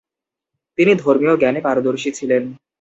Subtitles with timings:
[0.77, 2.43] তিনি ধর্মীয় জ্ঞানে পারদর্শী ছিলেন।